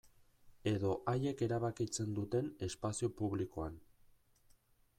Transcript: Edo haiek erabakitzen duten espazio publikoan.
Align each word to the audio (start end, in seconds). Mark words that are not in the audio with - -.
Edo 0.69 0.93
haiek 1.11 1.43
erabakitzen 1.47 2.15
duten 2.19 2.49
espazio 2.69 3.11
publikoan. 3.21 3.77